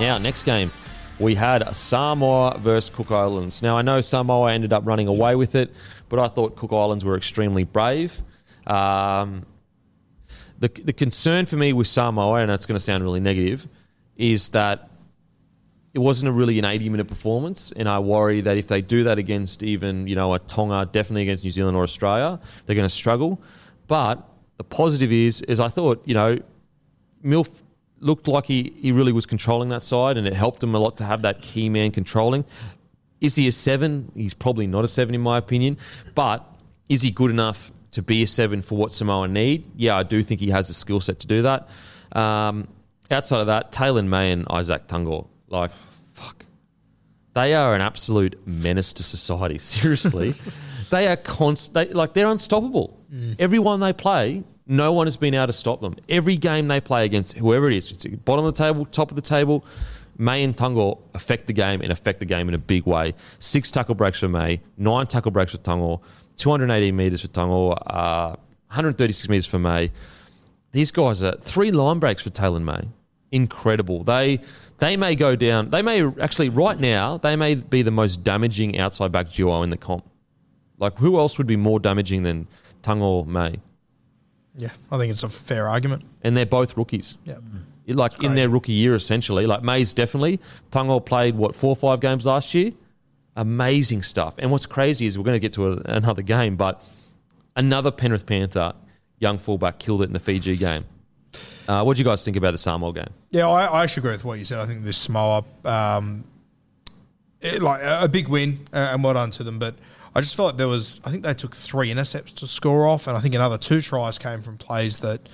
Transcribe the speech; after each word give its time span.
Now, 0.00 0.18
next 0.18 0.42
game, 0.42 0.72
we 1.20 1.36
had 1.36 1.72
Samoa 1.74 2.58
versus 2.58 2.90
Cook 2.90 3.12
Islands. 3.12 3.62
Now, 3.62 3.78
I 3.78 3.82
know 3.82 4.00
Samoa 4.00 4.52
ended 4.52 4.72
up 4.72 4.84
running 4.84 5.06
away 5.06 5.36
with 5.36 5.54
it, 5.54 5.72
but 6.08 6.18
I 6.18 6.26
thought 6.26 6.56
Cook 6.56 6.72
Islands 6.72 7.04
were 7.04 7.16
extremely 7.16 7.62
brave. 7.62 8.20
Um, 8.66 9.46
the, 10.58 10.68
the 10.68 10.92
concern 10.92 11.46
for 11.46 11.56
me 11.56 11.72
with 11.72 11.86
Samoa, 11.86 12.40
and 12.40 12.50
that's 12.50 12.66
going 12.66 12.74
to 12.74 12.82
sound 12.82 13.04
really 13.04 13.20
negative, 13.20 13.68
is 14.16 14.48
that 14.48 14.90
it 15.92 16.00
wasn't 16.00 16.28
a 16.28 16.32
really 16.32 16.58
an 16.58 16.64
80 16.64 16.88
minute 16.88 17.06
performance, 17.06 17.70
and 17.70 17.88
I 17.88 18.00
worry 18.00 18.40
that 18.40 18.56
if 18.56 18.66
they 18.66 18.82
do 18.82 19.04
that 19.04 19.18
against 19.18 19.62
even 19.62 20.08
you 20.08 20.16
know 20.16 20.34
a 20.34 20.40
Tonga, 20.40 20.88
definitely 20.90 21.22
against 21.22 21.44
New 21.44 21.52
Zealand 21.52 21.76
or 21.76 21.84
Australia, 21.84 22.40
they're 22.66 22.74
going 22.74 22.88
to 22.88 22.94
struggle. 22.94 23.40
But 23.86 24.28
the 24.56 24.64
positive 24.64 25.12
is, 25.12 25.40
is 25.42 25.60
I 25.60 25.68
thought 25.68 26.02
you 26.04 26.14
know, 26.14 26.40
Milf 27.24 27.62
looked 28.04 28.28
like 28.28 28.46
he, 28.46 28.74
he 28.76 28.92
really 28.92 29.12
was 29.12 29.26
controlling 29.26 29.70
that 29.70 29.82
side, 29.82 30.16
and 30.16 30.26
it 30.26 30.34
helped 30.34 30.62
him 30.62 30.74
a 30.74 30.78
lot 30.78 30.96
to 30.98 31.04
have 31.04 31.22
that 31.22 31.40
key 31.40 31.68
man 31.68 31.90
controlling. 31.90 32.44
Is 33.20 33.34
he 33.34 33.48
a 33.48 33.52
seven? 33.52 34.12
He's 34.14 34.34
probably 34.34 34.66
not 34.66 34.84
a 34.84 34.88
seven 34.88 35.14
in 35.14 35.22
my 35.22 35.38
opinion, 35.38 35.78
but 36.14 36.44
is 36.88 37.02
he 37.02 37.10
good 37.10 37.30
enough 37.30 37.72
to 37.92 38.02
be 38.02 38.22
a 38.22 38.26
seven 38.26 38.60
for 38.60 38.76
what 38.76 38.92
Samoa 38.92 39.28
need? 39.28 39.70
Yeah, 39.76 39.96
I 39.96 40.02
do 40.02 40.22
think 40.22 40.40
he 40.40 40.50
has 40.50 40.68
the 40.68 40.74
skill 40.74 41.00
set 41.00 41.20
to 41.20 41.26
do 41.26 41.42
that. 41.42 41.68
Um, 42.12 42.68
outside 43.10 43.40
of 43.40 43.46
that, 43.46 43.72
Taylan 43.72 44.08
May 44.08 44.32
and 44.32 44.44
Izack 44.46 44.86
Tago, 44.86 45.28
like, 45.48 45.70
fuck. 46.12 46.44
They 47.32 47.54
are 47.54 47.74
an 47.74 47.80
absolute 47.80 48.46
menace 48.46 48.92
to 48.94 49.02
society. 49.02 49.58
Seriously. 49.74 50.34
they 50.90 51.08
are 51.08 51.16
const- 51.16 51.72
they, 51.72 51.86
like 51.86 52.12
they're 52.12 52.28
unstoppable. 52.28 53.00
Everyone 53.38 53.78
they 53.78 53.92
play, 53.92 54.42
no 54.66 54.92
one 54.92 55.06
has 55.06 55.16
been 55.16 55.34
able 55.34 55.48
to 55.48 55.52
stop 55.52 55.80
them. 55.80 55.96
Every 56.08 56.36
game 56.36 56.68
they 56.68 56.80
play 56.80 57.04
against 57.04 57.36
whoever 57.36 57.68
it 57.68 57.76
is, 57.76 57.90
it's 57.90 58.06
bottom 58.06 58.44
of 58.44 58.54
the 58.54 58.58
table, 58.58 58.86
top 58.86 59.10
of 59.10 59.16
the 59.16 59.22
table, 59.22 59.64
May 60.16 60.44
and 60.44 60.56
Tago 60.56 61.00
affect 61.14 61.46
the 61.46 61.52
game 61.52 61.80
and 61.80 61.90
affect 61.90 62.20
the 62.20 62.26
game 62.26 62.48
in 62.48 62.54
a 62.54 62.58
big 62.58 62.86
way. 62.86 63.14
Six 63.40 63.70
tackle 63.70 63.94
breaks 63.94 64.20
for 64.20 64.28
May, 64.28 64.60
nine 64.78 65.06
tackle 65.06 65.32
breaks 65.32 65.52
for 65.52 65.58
Tago, 65.58 66.00
218 66.36 66.94
metres 66.94 67.22
for 67.22 67.28
Tago, 67.28 67.76
uh, 67.86 68.36
136 68.68 69.28
metres 69.28 69.46
for 69.46 69.58
May. 69.58 69.90
These 70.72 70.90
guys 70.90 71.22
are 71.22 71.36
three 71.36 71.70
line 71.70 71.98
breaks 71.98 72.22
for 72.22 72.30
Taylan 72.30 72.62
May. 72.64 72.88
Incredible. 73.30 74.04
They 74.04 74.40
they 74.78 74.96
may 74.96 75.14
go 75.14 75.36
down. 75.36 75.70
They 75.70 75.82
may 75.82 76.04
actually 76.20 76.48
right 76.48 76.78
now 76.78 77.16
they 77.18 77.36
may 77.36 77.54
be 77.54 77.82
the 77.82 77.90
most 77.90 78.24
damaging 78.24 78.78
outside 78.78 79.12
back 79.12 79.30
duo 79.32 79.62
in 79.62 79.70
the 79.70 79.76
comp. 79.76 80.04
Like 80.78 80.98
who 80.98 81.18
else 81.18 81.38
would 81.38 81.46
be 81.46 81.56
more 81.56 81.80
damaging 81.80 82.22
than 82.22 82.48
Tago 82.82 83.26
May? 83.26 83.60
Yeah, 84.56 84.70
I 84.90 84.98
think 84.98 85.10
it's 85.10 85.22
a 85.22 85.28
fair 85.28 85.68
argument. 85.68 86.04
And 86.22 86.36
they're 86.36 86.46
both 86.46 86.76
rookies. 86.76 87.18
Yeah. 87.24 87.38
Like 87.86 88.22
in 88.22 88.34
their 88.34 88.48
rookie 88.48 88.72
year, 88.72 88.94
essentially. 88.94 89.46
Like 89.46 89.62
May's 89.62 89.92
definitely. 89.92 90.40
Tago 90.70 91.04
played 91.04 91.34
what 91.34 91.54
four 91.54 91.70
or 91.70 91.76
five 91.76 92.00
games 92.00 92.24
last 92.24 92.54
year. 92.54 92.72
Amazing 93.36 94.02
stuff. 94.02 94.34
And 94.38 94.50
what's 94.50 94.64
crazy 94.64 95.06
is 95.06 95.18
we're 95.18 95.24
going 95.24 95.34
to 95.34 95.40
get 95.40 95.52
to 95.54 95.72
a, 95.72 95.76
another 95.86 96.22
game, 96.22 96.56
but 96.56 96.82
another 97.56 97.90
Penrith 97.90 98.26
Panther 98.26 98.74
young 99.18 99.38
fullback 99.38 99.78
killed 99.78 100.02
it 100.02 100.04
in 100.04 100.12
the 100.12 100.20
Fiji 100.20 100.56
game. 100.56 100.84
Uh, 101.66 101.82
what 101.82 101.96
do 101.96 102.00
you 102.00 102.04
guys 102.04 102.24
think 102.24 102.36
about 102.36 102.52
the 102.52 102.58
Samoa 102.58 102.92
game? 102.92 103.10
Yeah, 103.30 103.48
I, 103.48 103.64
I 103.64 103.82
actually 103.82 104.02
agree 104.02 104.12
with 104.12 104.24
what 104.24 104.38
you 104.38 104.44
said. 104.44 104.60
I 104.60 104.66
think 104.66 104.84
this 104.84 104.98
Samoa, 104.98 105.44
um, 105.64 106.24
it, 107.40 107.60
like 107.62 107.82
a 107.82 108.04
a 108.04 108.08
big 108.08 108.28
win 108.28 108.66
uh, 108.72 108.90
and 108.92 109.02
well 109.02 109.14
done 109.14 109.30
to 109.32 109.42
them. 109.42 109.58
But 109.58 109.74
I 110.14 110.20
just 110.20 110.36
felt 110.36 110.46
like 110.50 110.56
there 110.58 110.68
was, 110.68 111.00
I 111.04 111.10
think 111.10 111.22
they 111.24 111.34
took 111.34 111.54
three 111.54 111.90
intercepts 111.90 112.32
to 112.34 112.46
score 112.46 112.86
off, 112.86 113.06
and 113.08 113.16
I 113.16 113.20
think 113.20 113.34
another 113.34 113.58
two 113.58 113.80
tries 113.80 114.18
came 114.18 114.42
from 114.42 114.56
plays 114.58 114.98
that 114.98 115.28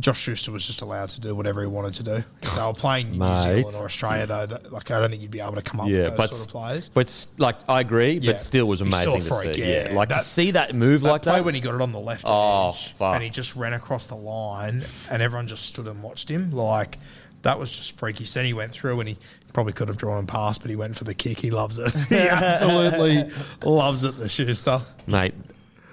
Josh 0.00 0.20
Schuster 0.20 0.52
was 0.52 0.64
just 0.64 0.80
allowed 0.80 1.08
to 1.08 1.20
do 1.20 1.34
whatever 1.34 1.60
he 1.60 1.66
wanted 1.66 1.94
to 1.94 2.02
do. 2.04 2.24
If 2.42 2.54
they 2.54 2.62
were 2.62 2.72
playing 2.72 3.18
New 3.18 3.42
Zealand 3.42 3.74
or 3.76 3.86
Australia, 3.86 4.26
though, 4.26 4.46
that, 4.46 4.72
like 4.72 4.88
I 4.92 5.00
don't 5.00 5.10
think 5.10 5.22
you'd 5.22 5.32
be 5.32 5.40
able 5.40 5.56
to 5.56 5.62
come 5.62 5.80
up 5.80 5.86
with 5.88 5.96
Yeah, 5.98 6.04
those 6.10 6.16
but 6.16 6.32
sort 6.32 6.46
of 6.46 6.52
plays. 6.52 6.88
but 6.94 7.26
like 7.38 7.56
I 7.68 7.80
agree, 7.80 8.12
Yeah. 8.22 8.30
but 8.30 8.40
still 8.40 8.66
was 8.68 8.78
He's 8.78 8.94
still 8.94 9.14
amazing 9.14 9.26
a 9.26 9.28
to 9.28 9.42
freak, 9.42 9.54
see. 9.56 9.60
yeah. 9.68 9.88
Yeah, 9.88 9.94
like 9.96 10.10
to 10.10 10.14
That- 10.14 10.24
see 10.24 10.52
that 10.52 10.72
move 10.76 11.00
That 11.00 11.10
like 11.10 11.22
play 11.22 11.32
that. 11.38 11.44
when 11.44 11.56
he 11.56 11.60
got 11.60 11.74
it 11.74 11.80
on 11.80 11.90
the 11.90 11.98
left 11.98 12.22
Oh, 12.28 12.68
edge 12.68 12.94
and 13.00 13.22
he 13.24 13.30
just 13.30 13.56
ran 13.56 13.72
across 13.72 14.06
the 14.06 14.14
line 14.14 14.84
and 15.10 15.20
everyone 15.20 15.48
just 15.48 15.66
stood 15.66 15.88
and 15.88 16.00
watched 16.00 16.28
him. 16.28 16.52
Like 16.52 16.98
that 17.42 17.58
was 17.58 17.70
just 17.70 17.98
freaky. 17.98 18.24
Then 18.24 18.44
he 18.44 18.52
went 18.52 18.72
through 18.72 19.00
and 19.00 19.08
he 19.08 19.18
probably 19.52 19.72
could 19.72 19.88
have 19.88 19.96
drawn 19.96 20.18
and 20.18 20.28
passed, 20.28 20.60
but 20.60 20.70
he 20.70 20.76
went 20.76 20.96
for 20.96 21.04
the 21.04 21.14
kick. 21.14 21.38
He 21.38 21.50
loves 21.50 21.78
it. 21.78 21.92
he 22.08 22.16
absolutely 22.28 23.30
loves 23.62 24.04
it. 24.04 24.16
The 24.16 24.28
Schuster. 24.28 24.80
mate. 25.06 25.34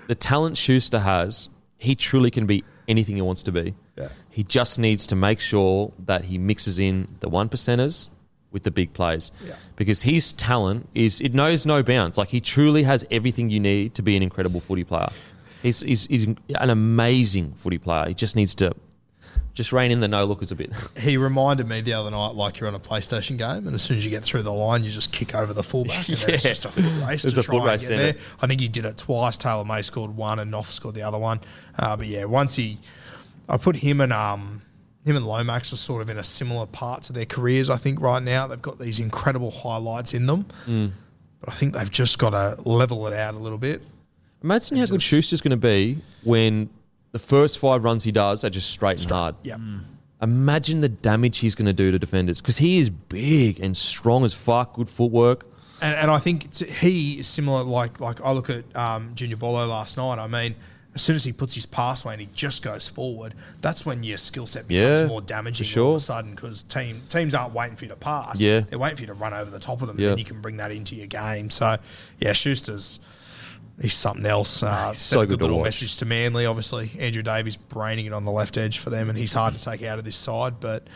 The 0.07 0.16
talent 0.16 0.56
Schuster 0.56 1.00
has, 1.00 1.50
he 1.78 1.95
truly 1.95 2.29
can 2.29 2.45
be 2.45 2.63
anything 2.88 3.16
he 3.16 3.22
wants 3.22 3.41
to 3.44 3.51
be. 3.51 3.73
Yeah. 3.97 4.09
He 4.29 4.44
just 4.44 4.78
needs 4.78 5.07
to 5.07 5.16
make 5.16 5.39
sure 5.39 5.91
that 6.06 6.25
he 6.25 6.38
mixes 6.38 6.78
in 6.78 7.07
the 7.22 7.29
one 7.29 7.50
percenters 7.50 8.09
with 8.51 8.63
the 8.63 8.72
big 8.72 8.94
plays. 8.94 9.31
Yeah. 9.44 9.56
Because 9.75 10.03
his 10.03 10.31
talent 10.33 10.88
is 10.94 11.19
it 11.22 11.33
knows 11.33 11.66
no 11.66 11.81
bounds. 11.81 12.17
Like 12.17 12.29
he 12.29 12.39
truly 12.39 12.83
has 12.83 13.06
everything 13.09 13.50
you 13.50 13.59
need 13.59 13.95
to 13.95 14.01
be 14.01 14.16
an 14.16 14.23
incredible 14.23 14.62
footy 14.62 14.83
player. 14.83 15.09
He's, 15.63 15.79
he's, 15.79 16.06
he's 16.06 16.27
an 16.27 16.69
amazing 16.69 17.53
footy 17.57 17.79
player. 17.79 18.07
He 18.07 18.13
just 18.13 18.35
needs 18.35 18.53
to 18.56 18.75
just 19.56 19.72
rein 19.72 19.90
in 19.90 20.02
the 20.02 20.07
no 20.07 20.25
lookers 20.25 20.52
a 20.52 20.56
bit. 20.56 20.72
He 21.00 21.18
reminded 21.18 21.68
me 21.68 21.81
the 21.81 21.94
other 21.94 22.12
night 22.12 22.36
like 22.36 22.60
you're 22.60 22.68
on 22.69 22.75
a 22.75 22.80
PlayStation 22.80 23.38
game, 23.38 23.66
and 23.66 23.74
as 23.74 23.81
soon 23.81 23.98
as 23.98 24.06
you 24.06 24.12
get 24.12 24.22
through 24.24 24.44
the 24.44 24.54
line, 24.54 24.84
you 24.84 24.92
just 24.92 25.12
kick 25.12 25.34
over 25.34 25.54
the 25.54 25.63
fullback, 25.63 26.07
and 26.07 26.18
then 26.18 26.36
it's 26.36 26.44
just 26.44 26.66
a 26.66 26.72
foot 26.72 27.07
race 27.07 27.25
It's 27.25 27.34
to 27.34 27.40
a 27.40 27.44
try 27.44 27.60
foot 27.60 27.69
and 27.72 27.81
get 27.81 27.88
there. 27.98 28.16
I 28.42 28.46
think 28.48 28.62
he 28.62 28.68
did 28.68 28.86
it 28.86 28.98
twice. 28.98 29.38
Taylan 29.38 29.66
May 29.66 29.81
scored 29.81 30.16
one, 30.16 30.38
and 30.40 30.52
Knopf 30.52 30.69
scored 30.69 30.94
the 30.94 31.02
other 31.02 31.18
one. 31.18 31.40
Uh, 31.80 31.96
but 31.98 32.06
yeah, 32.06 32.25
once 32.25 32.54
he, 32.56 32.78
I 33.50 33.57
put 33.57 33.75
him 33.78 34.02
and 34.02 34.12
um, 34.13 34.62
him 35.06 35.16
and 35.16 35.25
Lomax 35.25 35.72
are 35.72 35.78
sort 35.78 36.01
of 36.01 36.10
in 36.10 36.18
a 36.18 36.24
similar 36.24 36.66
part 36.66 37.04
to 37.04 37.13
their 37.13 37.25
careers. 37.25 37.69
I 37.69 37.78
think 37.78 38.01
right 38.01 38.22
now 38.22 38.48
they've 38.48 38.62
got 38.62 38.78
these 38.78 39.00
incredible 39.00 39.51
highlights 39.51 40.13
in 40.13 40.25
them, 40.25 40.46
Mm. 40.66 40.92
but 41.40 41.50
I 41.50 41.54
think 41.54 41.74
they've 41.75 41.90
just 41.92 42.19
got 42.19 42.31
to 42.31 42.62
level 42.68 43.08
it 43.08 43.13
out 43.13 43.36
a 43.36 43.38
little 43.38 43.58
bit. 43.60 43.81
Imagine 44.44 44.78
how 44.78 44.86
good 44.88 45.01
Schuster's 45.01 45.42
going 45.42 45.51
to 45.51 45.58
be 45.58 45.98
when 46.24 46.69
the 47.15 47.19
first 47.19 47.59
five 47.59 47.85
runs 47.85 48.03
he 48.03 48.12
does 48.12 48.44
are 48.44 48.50
just 48.50 48.69
straight 48.69 49.00
and 49.01 49.09
hard. 49.09 49.35
Yeah. 49.41 49.56
Imagine 50.21 50.81
the 50.81 50.89
damage 50.89 51.38
he's 51.38 51.56
going 51.56 51.65
to 51.65 51.71
do 51.71 51.89
to 51.89 51.97
defenders 51.97 52.41
because 52.41 52.57
he 52.57 52.77
is 52.77 52.89
big 52.89 53.62
and 53.62 53.77
strong 53.77 54.25
as 54.25 54.33
fuck, 54.33 54.73
good 54.73 54.89
footwork. 54.89 55.45
And, 55.81 55.95
and 55.95 56.12
I 56.12 56.17
think 56.19 56.44
it's, 56.44 56.59
he 56.59 57.19
is 57.19 57.27
similar. 57.27 57.63
Like 57.63 58.01
like 58.01 58.19
I 58.19 58.33
look 58.33 58.50
at 58.50 58.65
um, 58.75 59.13
Junior 59.15 59.38
Bolo 59.38 59.65
last 59.65 59.95
night. 59.95 60.19
I 60.19 60.27
mean, 60.27 60.56
as 60.94 61.03
soon 61.03 61.15
as 61.15 61.23
he 61.23 61.31
puts 61.31 61.56
his 61.56 61.65
pass 61.65 62.03
away 62.03 62.15
and 62.15 62.21
he 62.21 62.27
just 62.33 62.63
goes 62.63 62.89
forward, 62.89 63.33
that's 63.62 63.85
when 63.85 64.03
your 64.03 64.17
skill 64.17 64.45
set 64.45 64.67
becomes 64.67 65.00
Yeah, 65.01 65.07
more 65.07 65.21
damaging 65.21 65.67
for 65.67 65.79
all 65.79 65.89
of 65.91 65.95
a 65.95 66.00
sudden 66.01 66.31
because 66.31 66.63
team 66.63 67.01
teams 67.07 67.33
aren't 67.33 67.53
waiting 67.53 67.77
for 67.77 67.85
you 67.85 67.91
to 67.91 67.95
pass. 67.97 68.41
Yeah. 68.41 68.59
they're 68.69 68.77
waiting 68.77 68.97
for 68.97 69.03
you 69.03 69.07
to 69.07 69.13
run 69.13 69.33
over 69.33 69.50
the 69.50 69.59
top 69.59 69.81
of 69.81 69.88
them, 69.88 69.97
Yeah. 70.01 70.09
and 70.09 70.19
you 70.19 70.25
can 70.25 70.41
bring 70.41 70.57
that 70.57 70.71
into 70.71 70.95
your 70.97 71.07
game. 71.07 71.50
So, 71.50 71.77
yeah, 72.19 72.33
Schuster's. 72.33 73.00
He's 73.81 73.94
something 73.94 74.25
else. 74.25 74.63
Uh, 74.63 74.89
He's 74.89 74.97
sent 75.00 75.17
so 75.17 75.19
a 75.21 75.25
good 75.25 75.31
good 75.31 75.39
to 75.39 75.44
little 75.45 75.57
watch. 75.59 75.65
message 75.65 75.97
to 75.97 76.06
Manly. 76.06 76.45
Obviously, 76.45 76.91
Andrew 77.00 77.21
Davies 77.23 77.57
braining 77.57 78.06
it 78.06 78.13
on 78.13 78.23
the 78.25 78.31
left 78.31 78.57
edge 78.57 78.79
for 78.79 78.89
them, 78.89 79.09
and 79.09 79.17
he's 79.17 79.33
hard 79.33 79.53
to 79.53 79.63
take 79.63 79.83
out 79.83 80.00
of 80.00 80.06
this 80.06 80.15
side. 80.15 80.59
But 80.59 80.88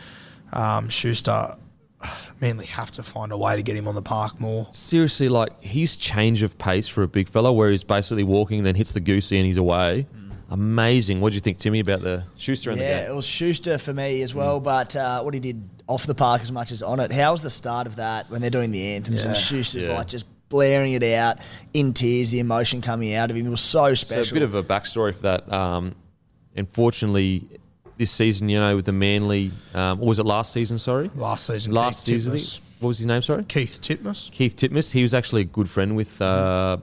um, 0.52 0.88
Schuster, 0.88 1.56
Manly 2.40 2.66
have 2.66 2.90
to 2.92 3.02
find 3.02 3.32
a 3.32 3.36
way 3.36 3.56
to 3.56 3.62
get 3.62 3.76
him 3.76 3.86
on 3.86 3.94
the 3.94 4.02
park 4.02 4.40
more. 4.40 4.66
Seriously, 4.72 5.28
like 5.28 5.60
his 5.62 5.96
change 5.96 6.42
of 6.42 6.56
pace 6.58 6.88
for 6.88 7.02
a 7.02 7.08
big 7.08 7.28
fella, 7.28 7.52
where 7.52 7.70
he's 7.70 7.84
basically 7.84 8.24
walking, 8.24 8.62
then 8.62 8.74
hits 8.74 8.94
the 8.94 9.00
goosey 9.00 9.36
and 9.38 9.46
he's 9.46 9.58
away. 9.58 10.06
Amazing. 10.52 11.20
What 11.20 11.30
do 11.30 11.34
you 11.36 11.40
think, 11.40 11.58
Timmy, 11.58 11.78
about 11.78 12.00
the 12.00 12.24
Schuster 12.36 12.72
and 12.72 12.80
Yeah, 12.80 13.04
the 13.04 13.10
it 13.12 13.14
was 13.14 13.24
Schuster 13.24 13.78
for 13.78 13.94
me 13.94 14.22
as 14.22 14.34
well, 14.34 14.58
but 14.58 14.96
uh, 14.96 15.22
what 15.22 15.32
he 15.32 15.38
did 15.38 15.62
off 15.86 16.06
the 16.08 16.14
park 16.14 16.42
as 16.42 16.50
much 16.50 16.72
as 16.72 16.82
on 16.82 16.98
it. 16.98 17.12
How 17.12 17.30
was 17.30 17.42
the 17.42 17.50
start 17.50 17.86
of 17.86 17.96
that 17.96 18.28
when 18.30 18.40
they're 18.40 18.50
doing 18.50 18.72
the 18.72 18.82
anthems 18.96 19.22
and 19.24 19.36
Schuster's 19.36 19.84
Yeah. 19.84 19.96
like 19.96 20.08
just 20.08 20.24
blaring 20.50 20.92
it 20.92 21.02
out 21.02 21.38
in 21.72 21.94
tears, 21.94 22.28
the 22.28 22.40
emotion 22.40 22.82
coming 22.82 23.14
out 23.14 23.30
of 23.30 23.36
him. 23.38 23.46
It 23.46 23.50
was 23.50 23.62
so 23.62 23.94
special. 23.94 24.24
So 24.26 24.32
a 24.32 24.34
bit 24.34 24.42
of 24.42 24.54
a 24.54 24.62
backstory 24.62 25.14
for 25.14 25.22
that. 25.22 25.50
Um, 25.50 25.94
unfortunately, 26.56 27.44
this 27.96 28.10
season, 28.10 28.48
you 28.48 28.58
know, 28.60 28.76
with 28.76 28.84
the 28.84 28.92
Manly, 28.92 29.50
um, 29.74 30.00
or 30.02 30.08
was 30.08 30.18
it 30.18 30.26
last 30.26 30.52
season? 30.52 30.78
Sorry, 30.78 31.10
Last 31.14 31.46
season, 31.46 31.72
last 31.72 32.04
Keith 32.06 32.14
season. 32.22 32.32
Titmuss, 32.32 32.60
What 32.80 32.88
was 32.88 32.98
his 32.98 33.06
name? 33.06 33.22
Sorry, 33.22 33.44
Keith 33.44 33.78
Titmuss. 33.80 34.30
Keith 34.30 34.56
Titmuss. 34.56 34.92
He 34.92 35.02
was 35.02 35.14
actually 35.14 35.42
a 35.42 35.44
good 35.46 35.68
friend 35.70 35.96
with 35.96 36.20
uh, 36.20 36.78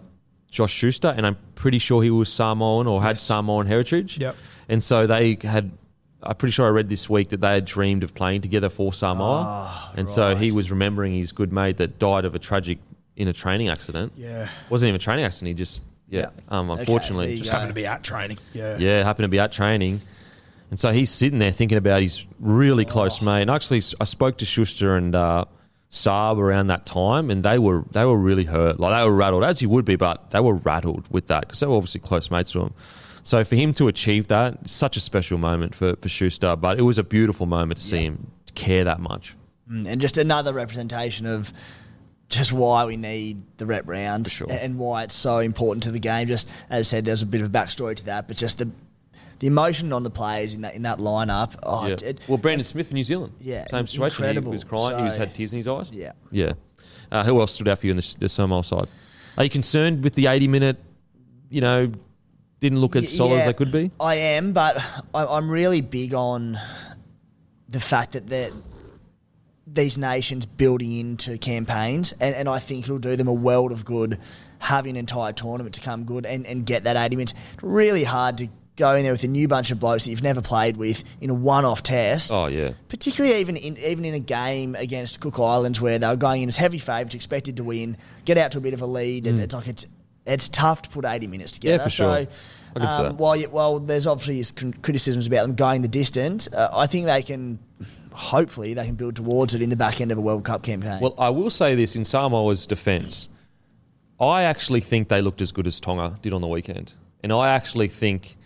Josh 0.50 0.72
Schuster, 0.74 1.14
and 1.16 1.26
I'm 1.26 1.38
pretty 1.56 1.80
sure 1.80 2.02
he 2.04 2.10
was 2.12 2.32
Samoan 2.32 2.88
or 2.88 3.02
had 3.02 3.16
Yes. 3.18 3.24
Samoan 3.24 3.68
heritage. 3.68 4.18
Yep. 4.20 4.36
And 4.70 4.82
so 4.82 5.06
they 5.08 5.38
had. 5.42 5.72
I'm 6.24 6.36
pretty 6.36 6.52
sure 6.52 6.66
I 6.66 6.70
read 6.70 6.90
this 6.90 7.08
week 7.10 7.30
that 7.30 7.42
they 7.42 7.54
had 7.54 7.66
dreamed 7.66 8.04
of 8.04 8.14
playing 8.16 8.42
together 8.42 8.70
for 8.70 8.92
Samoa, 8.92 9.44
Ah, 9.48 9.94
and 9.96 10.10
so 10.10 10.36
he 10.36 10.52
was 10.52 10.72
remembering 10.72 11.14
his 11.14 11.32
good 11.32 11.54
mate 11.54 11.78
that 11.78 12.00
died 12.00 12.26
of 12.26 12.34
a 12.34 12.40
tragic 12.40 12.80
in 13.18 13.28
a 13.28 13.34
training 13.34 13.68
accident. 13.68 14.14
Yeah. 14.16 14.48
wasn't 14.70 14.90
even 14.90 14.96
a 14.96 15.00
training 15.00 15.26
accident. 15.26 15.48
He 15.50 15.54
just 15.56 15.82
yeah. 16.08 16.22
Yeah. 16.22 16.30
Um, 16.48 16.70
unfortunately, 16.70 17.26
there 17.26 17.34
you 17.34 17.38
Just 17.40 17.52
go. 17.52 17.58
happened 17.58 17.72
to 17.72 17.82
be 17.82 17.86
at 17.86 18.04
training. 18.04 18.38
Yeah. 18.54 18.78
yeah, 18.78 19.04
happened 19.04 19.26
to 19.26 19.30
be 19.30 19.40
at 19.40 19.52
training. 19.52 20.00
And 20.70 20.80
so 20.80 20.92
he's 20.92 21.10
sitting 21.10 21.40
there 21.40 21.52
thinking 21.52 21.78
about 21.78 22.02
his 22.02 22.26
really 22.40 22.86
close 22.86 23.22
mate. 23.22 23.42
And 23.42 23.52
actually, 23.52 23.82
I 24.00 24.06
spoke 24.06 24.38
to 24.38 24.46
Schuster 24.46 24.96
and 24.96 25.16
uh, 25.16 25.46
Saab 25.92 26.38
around 26.38 26.68
that 26.68 26.86
time, 26.86 27.30
and 27.30 27.44
they 27.44 27.58
were 27.58 27.84
they 27.92 28.06
were 28.06 28.18
really 28.18 28.44
hurt. 28.46 28.80
Like 28.80 29.02
they 29.02 29.06
were 29.06 29.16
rattled, 29.16 29.44
as 29.44 29.62
you 29.62 29.70
would 29.70 29.86
be, 29.86 29.96
but 29.96 30.32
they 30.32 30.40
were 30.40 30.56
rattled 30.56 31.06
with 31.10 31.28
that 31.28 31.42
because 31.42 31.60
they 31.60 31.68
were 31.68 31.76
obviously 31.76 32.02
close 32.02 32.30
mates 32.32 32.52
to 32.52 32.62
him. 32.62 32.74
So 33.24 33.44
for 33.44 33.56
him 33.56 33.74
to 33.74 33.90
achieve 33.90 34.28
that, 34.28 34.70
such 34.70 34.96
a 34.96 35.02
special 35.02 35.38
moment 35.38 35.76
for, 35.76 35.96
for 35.98 36.08
Schuster. 36.08 36.56
But 36.56 36.80
it 36.80 36.84
was 36.84 36.98
a 36.98 37.04
beautiful 37.04 37.46
moment 37.46 37.80
to 37.80 37.86
see 37.86 38.04
him 38.04 38.32
care 38.56 38.86
that 38.86 39.00
much. 39.00 39.36
Mm, 39.70 39.88
and 39.88 40.02
just 40.02 40.18
another 40.18 40.54
representation 40.54 41.26
of 41.26 41.52
just 42.30 42.52
why 42.52 42.86
we 42.86 42.98
need 42.98 43.42
the 43.58 43.66
rep 43.66 43.88
round 43.88 44.30
sure. 44.32 44.48
and 44.52 44.78
why 44.78 45.04
it's 45.04 45.16
so 45.16 45.40
important 45.40 45.84
to 45.84 45.92
the 45.92 46.00
game. 46.00 46.28
Just 46.28 46.48
as 46.70 46.80
I 46.88 46.90
said, 46.90 47.06
there's 47.06 47.22
a 47.22 47.26
bit 47.26 47.42
of 47.42 47.48
a 47.48 47.50
backstory 47.50 47.96
to 47.96 48.06
that, 48.06 48.28
but 48.28 48.38
just 48.38 48.58
the 48.58 48.70
the 49.40 49.46
emotion 49.48 49.94
on 49.94 50.02
the 50.02 50.10
players 50.10 50.56
in 50.56 50.62
that 50.62 50.74
in 50.76 50.82
that 50.82 50.98
lineup. 50.98 51.56
Oh, 51.64 51.88
yeah. 51.88 51.96
it- 52.04 52.20
well, 52.28 52.38
Brandon 52.38 52.64
Smith 52.66 52.90
in 52.90 52.96
New 52.96 53.04
Zealand, 53.04 53.34
Yeah, 53.40 53.66
same 53.70 53.86
situation. 53.88 54.24
incredible. 54.24 54.52
He 54.52 54.56
was 54.56 54.64
crying. 54.64 54.98
he 54.98 55.04
was 55.04 55.16
had 55.16 55.34
tears 55.36 55.54
in 55.54 55.58
his 55.58 55.68
eyes. 55.68 55.90
Yeah. 55.92 56.14
yeah. 56.32 56.54
Uh, 57.12 57.24
who 57.24 57.40
else 57.40 57.54
stood 57.54 57.68
out 57.70 57.80
for 57.80 57.86
you 57.86 57.92
in 57.92 57.98
the, 57.98 58.16
the 58.20 58.28
Samoa 58.30 58.64
side? 58.64 58.88
Are 59.38 59.44
you 59.44 59.50
concerned 59.50 60.04
with 60.04 60.16
the 60.16 60.28
80 60.28 60.48
minute? 60.48 60.78
You 61.50 61.62
know, 61.62 61.92
didn't 62.60 62.80
look 62.80 62.96
as 62.98 63.04
Y- 63.04 63.10
solid 63.10 63.38
as 63.40 63.46
they 63.46 63.54
could 63.54 63.72
be. 63.72 63.92
I 64.00 64.16
am, 64.16 64.52
but 64.52 64.78
I, 65.14 65.26
I'm 65.26 65.50
really 65.50 65.80
big 65.82 66.14
on 66.16 66.60
the 67.70 67.80
fact 67.80 68.14
that 68.14 68.28
they're- 68.28 68.52
these 69.72 69.98
nations 69.98 70.46
building 70.46 70.96
into 70.98 71.38
campaigns, 71.38 72.14
and, 72.20 72.34
and 72.36 72.50
I 72.50 72.60
think 72.60 72.86
it'll 72.86 73.00
do 73.00 73.16
them 73.16 73.28
a 73.28 73.34
world 73.34 73.72
of 73.72 73.86
good 73.86 74.18
having 74.60 74.92
an 74.92 74.98
entire 74.98 75.34
tournament 75.34 75.76
to 75.76 75.82
come 75.82 76.04
good 76.06 76.26
and, 76.26 76.46
and 76.46 76.66
get 76.66 76.86
that 76.86 76.96
80 76.96 77.16
minutes. 77.16 77.34
Really 77.62 78.04
hard 78.04 78.38
to 78.40 78.48
go 78.78 78.94
in 78.96 79.04
there 79.04 79.12
with 79.12 79.24
a 79.24 79.28
new 79.28 79.48
bunch 79.48 79.72
of 79.72 79.80
blokes 79.80 80.06
that 80.06 80.12
you've 80.12 80.24
never 80.24 80.42
played 80.42 80.78
with 80.78 81.04
in 81.20 81.30
a 81.30 81.34
one-off 81.34 81.84
test. 81.84 82.32
Oh 82.32 82.48
yeah, 82.48 82.72
Particularly 82.88 83.40
even 83.40 83.58
in 83.58 83.78
even 83.78 84.06
in 84.06 84.14
a 84.14 84.20
game 84.20 84.76
against 84.76 85.20
Cook 85.20 85.40
Islands 85.40 85.82
where 85.82 86.00
they 86.00 86.08
were 86.08 86.16
going 86.16 86.44
in 86.44 86.48
as 86.48 86.58
heavy 86.58 86.78
favourites, 86.78 87.16
expected 87.16 87.58
to 87.58 87.64
win, 87.64 87.98
get 88.24 88.38
out 88.38 88.52
to 88.54 88.60
a 88.60 88.62
bit 88.62 88.74
of 88.74 88.82
a 88.82 88.86
lead, 88.86 89.28
and 89.28 89.40
it's 89.40 89.54
like 89.54 89.68
it's 89.68 89.86
it's 90.26 90.48
tough 90.50 90.84
to 90.84 90.90
put 90.90 91.06
eighty 91.06 91.28
minutes 91.28 91.52
together. 91.54 91.80
Mm. 91.80 91.84
for 91.84 91.90
sure. 91.90 92.24
So, 92.24 92.28
I 92.78 92.86
can 92.86 92.90
see 92.90 92.96
um, 92.98 93.04
that. 93.04 93.16
while 93.16 93.36
you, 93.36 93.50
while 93.50 93.80
there's 93.80 94.08
obviously 94.08 94.72
criticisms 94.82 95.28
about 95.28 95.44
them 95.44 95.56
going 95.56 95.82
the 95.82 95.88
distance, 95.88 96.52
uh, 96.52 96.70
I 96.74 96.88
think 96.88 97.06
they 97.06 97.24
can. 97.24 97.60
Hopefully, 98.12 98.74
they 98.74 98.86
can 98.86 98.96
build 98.96 99.16
towards 99.16 99.54
it 99.54 99.62
in 99.62 99.70
the 99.70 99.76
back 99.76 100.02
end 100.02 100.12
of 100.12 100.18
a 100.18 100.22
World 100.22 100.44
Cup 100.44 100.64
campaign. 100.64 101.00
Well, 101.02 101.14
I 101.20 101.30
will 101.30 101.52
say 101.52 101.76
this 101.76 101.96
in 101.96 102.04
Samoa's 102.04 102.66
defence, 102.66 103.30
I 104.20 104.44
actually 104.44 104.82
think 104.82 105.10
they 105.10 105.22
looked 105.22 105.42
as 105.42 105.52
good 105.52 105.68
as 105.68 105.80
Tonga 105.80 106.18
did 106.22 106.34
on 106.34 106.42
the 106.42 106.48
weekend, 106.48 106.94
and 107.24 107.32
I 107.32 107.50
actually 107.50 107.90
think 107.90 108.38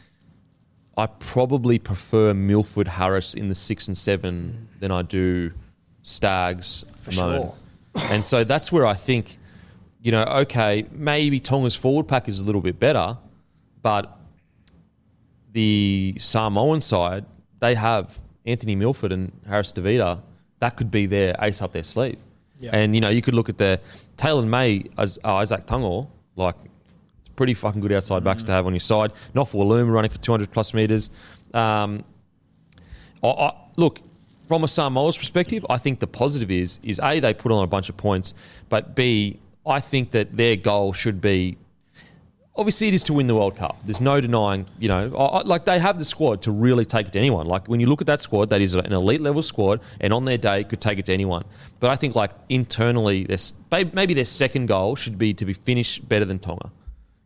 I 0.98 1.07
probably 1.07 1.80
prefer 1.80 2.34
Milford 2.34 2.88
Harris 2.88 3.34
in 3.34 3.50
the 3.50 3.56
six 3.56 3.88
and 3.88 3.98
seven 3.98 4.68
than 4.80 4.92
I 4.92 5.04
do 5.04 5.51
Stags. 6.04 6.86
For 7.01 7.12
Moan. 7.13 7.42
sure. 7.42 7.56
And 8.10 8.25
so 8.25 8.45
that's 8.45 8.72
where 8.72 8.86
I 8.86 8.94
think, 8.94 9.38
you 10.01 10.13
know, 10.13 10.24
okay, 10.24 10.86
maybe 10.92 11.42
Tonga's 11.42 11.75
forward 11.75 12.07
pack 12.07 12.30
is 12.30 12.39
a 12.39 12.44
little 12.45 12.62
bit 12.62 12.80
better, 12.80 13.18
but 13.81 14.18
the 15.53 16.15
Samoan 16.19 16.81
side, 16.81 17.25
they 17.59 17.75
have 17.75 18.19
Anthony 18.45 18.75
Milford 18.75 19.12
and 19.12 19.31
Harris 19.48 19.71
Tavita. 19.71 20.21
That 20.59 20.75
could 20.75 20.92
be 20.92 21.06
their 21.06 21.36
ace 21.42 21.62
up 21.62 21.74
their 21.74 21.83
sleeve. 21.83 22.19
Yeah. 22.59 22.71
And, 22.74 22.94
you 22.94 23.01
know, 23.01 23.09
you 23.09 23.21
could 23.21 23.33
look 23.33 23.50
at 23.50 23.57
the 23.57 23.80
Taylan 24.18 24.48
May 24.48 24.86
as 24.98 25.18
uh, 25.24 25.39
Izack 25.39 25.65
Tago, 25.65 26.07
like, 26.36 26.56
it's 27.19 27.30
pretty 27.36 27.53
fucking 27.53 27.81
good 27.81 27.92
outside 27.92 28.24
backs 28.24 28.44
to 28.45 28.51
have 28.51 28.68
on 28.68 28.74
your 28.74 28.80
side. 28.80 29.12
Nofoaluma 29.33 29.92
running 29.92 30.12
for 30.12 30.19
200 30.19 30.51
plus 30.51 30.74
metres. 30.74 31.09
Um, 31.53 32.03
I, 33.24 33.27
I, 33.27 33.53
look, 33.77 34.01
from 34.48 34.63
a 34.63 34.68
Samoa's 34.68 35.18
perspective, 35.18 35.65
I 35.69 35.77
think 35.77 36.00
the 36.00 36.07
positive 36.07 36.51
is 36.51 36.80
is 36.83 37.00
a 37.01 37.19
they 37.19 37.33
put 37.33 37.51
on 37.51 37.63
a 37.63 37.68
bunch 37.68 37.88
of 37.89 37.98
points, 37.98 38.33
but 38.68 38.95
b 38.95 39.39
I 39.65 39.80
think 39.80 40.12
that 40.12 40.36
their 40.36 40.56
goal 40.56 40.94
should 40.94 41.21
be. 41.21 41.57
Obviously, 42.53 42.89
it 42.89 42.94
is 42.94 43.03
to 43.03 43.13
win 43.13 43.27
the 43.27 43.36
World 43.36 43.56
Cup. 43.56 43.77
There's 43.86 44.01
no 44.01 44.19
denying, 44.19 44.65
you 44.77 44.89
know, 44.89 45.07
like 45.45 45.63
they 45.63 45.80
have 45.80 45.98
the 45.98 46.03
squad 46.03 46.42
to 46.42 46.51
really 46.51 46.83
take 46.83 47.07
it 47.07 47.13
to 47.13 47.19
anyone. 47.19 47.48
Like 47.48 47.68
when 47.68 47.80
you 47.80 47.88
look 47.88 48.01
at 48.01 48.07
that 48.07 48.19
squad, 48.19 48.50
that 48.50 48.59
is 48.59 48.74
an 48.74 48.92
elite 48.92 49.22
level 49.22 49.41
squad, 49.41 49.79
and 50.01 50.12
on 50.12 50.25
their 50.25 50.38
day 50.38 50.65
could 50.65 50.81
take 50.81 51.00
it 51.00 51.05
to 51.05 51.13
anyone. 51.13 51.46
But 51.79 51.91
I 51.91 51.96
think 51.96 52.13
like 52.13 52.31
internally, 52.50 53.25
maybe 53.72 54.13
their 54.13 54.25
second 54.25 54.65
goal 54.65 54.98
should 54.98 55.17
be 55.17 55.34
to 55.34 55.46
be 55.46 55.53
finished 55.53 56.08
better 56.10 56.25
than 56.25 56.39
Tonga 56.39 56.72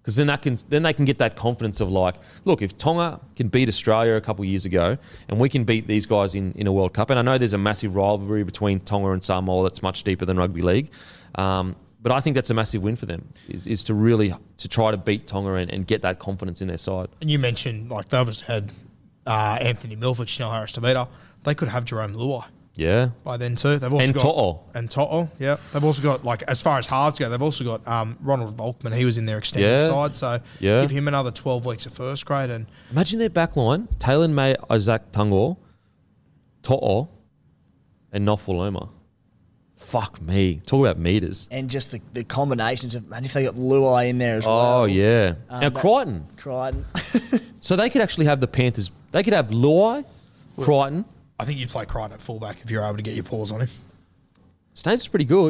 because 0.05 0.17
then 0.17 0.27
that 0.27 0.43
can 0.43 0.55
then 0.69 0.83
they 0.83 0.93
can 0.93 1.03
get 1.03 1.17
that 1.17 1.35
confidence 1.35 1.79
of 1.79 1.89
like, 1.89 2.13
look, 2.43 2.61
if 2.61 2.77
Tonga 2.77 3.19
can 3.35 3.47
beat 3.47 3.67
Australia 3.67 4.13
a 4.13 4.21
couple 4.21 4.45
years 4.45 4.63
ago, 4.63 4.99
and 5.27 5.39
we 5.39 5.49
can 5.49 5.63
beat 5.63 5.87
these 5.87 6.05
guys 6.05 6.35
in, 6.35 6.51
in 6.51 6.67
a 6.67 6.71
World 6.71 6.93
Cup, 6.93 7.09
and 7.09 7.17
I 7.17 7.23
know 7.23 7.39
there's 7.39 7.53
a 7.53 7.57
massive 7.57 7.95
rivalry 7.95 8.43
between 8.43 8.79
Tonga 8.79 9.09
and 9.09 9.23
Samoa 9.23 9.63
that's 9.63 9.81
much 9.81 10.03
deeper 10.03 10.23
than 10.23 10.37
rugby 10.37 10.61
league, 10.61 10.91
um, 11.33 11.75
but 12.05 12.11
I 12.11 12.19
think 12.19 12.35
that's 12.35 12.51
a 12.51 12.53
massive 12.53 12.83
win 12.83 12.95
for 12.95 13.07
them 13.07 13.27
is, 13.49 13.65
is 13.65 13.83
to 13.85 13.95
really 13.95 14.31
to 14.57 14.67
try 14.67 14.91
to 14.91 14.97
beat 14.97 15.25
Tonga 15.25 15.55
and, 15.55 15.71
and 15.73 15.87
get 15.87 16.03
that 16.03 16.19
confidence 16.19 16.61
in 16.61 16.67
their 16.67 16.77
side. 16.77 17.07
And 17.19 17.31
you 17.31 17.39
mentioned 17.39 17.89
like 17.89 18.09
they 18.09 18.17
obviously 18.19 18.45
had 18.53 18.71
uh, 19.25 19.57
Anthony 19.59 19.95
Milford, 19.95 20.29
Chanel 20.29 20.51
Harris 20.51 20.73
Tavita. 20.73 21.07
They 21.45 21.55
could 21.55 21.67
have 21.69 21.83
Jarome 21.85 22.13
Luai 22.15 22.45
Yeah, 22.75 23.09
by 23.23 23.37
then 23.37 23.55
too. 23.55 23.79
They've 23.79 23.91
also 23.91 24.05
And 24.05 24.13
got 24.13 24.21
To'o. 24.21 24.63
and 24.75 24.91
Toto. 24.91 25.31
Yeah, 25.39 25.57
they've 25.73 25.83
also 25.83 26.03
got 26.03 26.23
like 26.23 26.43
as 26.43 26.61
far 26.61 26.77
as 26.77 26.85
halves 26.85 27.17
go, 27.17 27.27
they've 27.27 27.41
also 27.41 27.63
got 27.63 27.87
um, 27.87 28.17
Ronald 28.21 28.55
Volkman. 28.55 28.93
He 28.93 29.03
was 29.05 29.17
in 29.17 29.25
their 29.25 29.39
extended 29.39 29.67
Yeah. 29.67 29.89
side, 29.89 30.13
so 30.13 30.39
Yeah. 30.59 30.81
give 30.81 30.91
him 30.91 31.07
another 31.07 31.31
twelve 31.31 31.65
weeks 31.65 31.87
of 31.87 31.93
first 31.93 32.23
grade. 32.27 32.51
And 32.51 32.67
imagine 32.91 33.17
their 33.17 33.31
back 33.31 33.55
line: 33.55 33.87
Taylan 33.97 34.33
May, 34.33 34.55
Izack 34.69 35.11
Tago, 35.11 35.57
To'o, 36.61 37.09
and 38.11 38.27
Nofoaluma. 38.27 38.89
Fuck 39.95 40.21
me. 40.21 40.59
Talk 40.65 40.81
about 40.81 40.99
meters. 40.99 41.47
and 41.51 41.69
just 41.69 41.91
the, 41.91 42.01
the 42.11 42.25
combinations 42.25 42.95
of, 42.95 43.07
man, 43.07 43.23
if 43.23 43.31
they 43.31 43.45
got 43.45 43.55
Luai 43.55 44.09
in 44.09 44.17
there 44.17 44.35
as 44.35 44.45
well. 44.45 44.81
Oh 44.81 44.83
yeah. 44.83 45.35
Um, 45.49 45.61
now 45.61 45.69
Crichton. 45.69 46.27
Crichton. 46.35 46.85
So 47.61 47.77
they 47.77 47.89
could 47.89 48.01
actually 48.01 48.25
have 48.25 48.41
the 48.41 48.47
Panthers. 48.47 48.91
They 49.11 49.23
could 49.23 49.31
have 49.31 49.47
Luai, 49.47 50.03
Crichton. 50.59 51.05
I 51.39 51.45
think 51.45 51.59
you'd 51.59 51.69
play 51.69 51.85
Crichton 51.85 52.11
at 52.11 52.21
fullback 52.21 52.61
if 52.61 52.69
you're 52.69 52.83
able 52.83 52.97
to 52.97 53.03
get 53.03 53.15
your 53.15 53.23
paws 53.23 53.53
on 53.53 53.61
him. 53.61 53.69
Staines 54.73 55.01
is 55.01 55.07
pretty 55.07 55.23
good. 55.23 55.49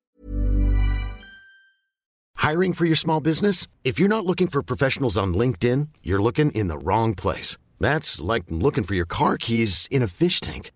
Hiring 2.38 2.74
for 2.74 2.86
your 2.86 2.96
small 2.96 3.20
business? 3.22 3.66
If 3.84 4.00
you're 4.00 4.08
not 4.10 4.28
looking 4.28 4.48
for 4.48 4.62
professionals 4.62 5.18
on 5.18 5.34
LinkedIn, 5.34 5.88
you're 6.04 6.22
looking 6.22 6.52
in 6.52 6.68
the 6.68 6.78
wrong 6.78 7.16
place. 7.16 7.58
That's 7.80 8.22
like 8.22 8.44
looking 8.50 8.84
for 8.84 8.94
your 8.94 9.06
car 9.06 9.38
keys 9.38 9.88
in 9.90 10.04
a 10.04 10.08
fish 10.08 10.40
tank. 10.40 10.72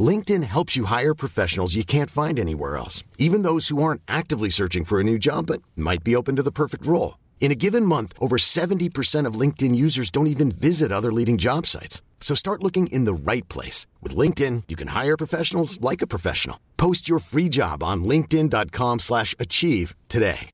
LinkedIn 0.00 0.44
helps 0.44 0.76
you 0.76 0.84
hire 0.84 1.14
professionals 1.14 1.74
you 1.74 1.82
can't 1.84 2.10
find 2.10 2.38
anywhere 2.38 2.76
else, 2.76 3.02
even 3.18 3.42
those 3.42 3.68
who 3.68 3.82
aren't 3.82 4.02
actively 4.06 4.50
searching 4.50 4.84
for 4.84 5.00
a 5.00 5.04
new 5.04 5.18
job 5.18 5.46
but 5.46 5.62
might 5.76 6.04
be 6.04 6.14
open 6.14 6.36
to 6.36 6.42
the 6.42 6.52
perfect 6.52 6.86
role. 6.86 7.18
In 7.40 7.50
a 7.50 7.56
given 7.56 7.84
month, 7.84 8.12
over 8.20 8.36
70% 8.36 9.26
of 9.26 9.34
LinkedIn 9.34 9.74
users 9.74 10.10
don't 10.10 10.28
even 10.28 10.52
visit 10.52 10.92
other 10.92 11.12
leading 11.12 11.38
job 11.38 11.66
sites. 11.66 12.02
So 12.20 12.36
start 12.36 12.62
looking 12.62 12.86
in 12.88 13.06
the 13.06 13.14
right 13.14 13.48
place. 13.48 13.88
With 14.00 14.14
LinkedIn, 14.14 14.64
you 14.68 14.76
can 14.76 14.88
hire 14.88 15.16
professionals 15.16 15.80
like 15.80 16.02
a 16.02 16.06
professional. 16.06 16.60
Post 16.76 17.08
your 17.08 17.18
free 17.18 17.48
job 17.48 17.82
on 17.82 18.04
linkedin.com 18.04 19.00
slash 19.00 19.34
achieve 19.40 19.96
today. 20.08 20.50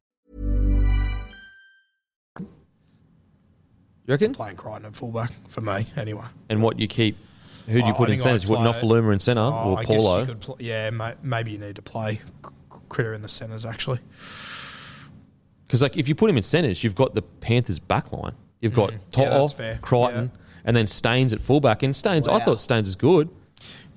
You 4.06 4.12
reckon? 4.12 4.32
Playing 4.32 4.56
Crichton 4.56 4.86
at 4.86 4.94
fullback 4.94 5.32
for 5.48 5.62
me, 5.62 5.86
anyway. 5.96 6.26
And 6.48 6.62
what 6.62 6.78
you 6.78 6.86
keep? 6.86 7.16
Who'd 7.66 7.86
you 7.86 7.92
put 7.94 8.08
in 8.10 8.16
think 8.16 8.20
I'd 8.20 8.22
centres? 8.40 8.42
You 8.44 8.48
put 8.50 8.58
play- 8.58 8.72
Nofoaluma 8.72 9.12
in 9.12 9.20
centre 9.20 9.40
Oh, 9.42 9.70
or 9.72 9.78
I 9.78 9.84
guess 9.84 9.96
Paulo? 9.96 10.20
you 10.20 10.26
could 10.26 10.40
pl- 10.40 10.56
yeah, 10.60 10.90
ma- 10.90 11.12
maybe 11.22 11.52
you 11.52 11.58
need 11.58 11.76
to 11.76 11.82
play 11.82 12.20
Critter 12.88 13.12
in 13.12 13.22
the 13.22 13.28
centres, 13.28 13.64
actually. 13.66 13.98
Because 15.66 15.82
like 15.82 15.96
if 15.96 16.08
you 16.08 16.14
put 16.14 16.30
him 16.30 16.36
in 16.36 16.42
centres, 16.42 16.84
you've 16.84 16.94
got 16.94 17.14
the 17.14 17.22
Panthers 17.22 17.78
back 17.78 18.12
line. 18.12 18.34
You've 18.60 18.74
got 18.74 18.90
Mm. 18.90 18.98
Yeah, 19.16 19.24
To'o, 19.30 19.38
that's 19.40 19.52
fair. 19.52 19.78
Crichton, 19.82 20.30
and 20.64 20.76
then 20.76 20.86
Staines 20.86 21.32
at 21.32 21.40
fullback. 21.40 21.82
And 21.82 21.94
Staines, 21.94 22.28
I 22.28 22.38
thought 22.40 22.60
Staines 22.60 22.88
is 22.88 22.94
good. 22.96 23.28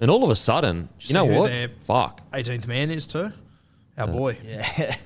And 0.02 0.10
all 0.10 0.24
of 0.24 0.30
a 0.30 0.36
sudden, 0.36 0.90
you 1.00 1.08
See 1.08 1.14
know 1.14 1.28
who 1.28 1.40
what? 1.42 1.50
their- 1.52 1.70
Fuck. 1.84 2.22
18th 2.32 2.68
man 2.68 2.90
is 2.90 3.06
too. 3.06 3.32
Our 3.98 4.08
boy. 4.08 4.38
Yeah. 4.46 4.96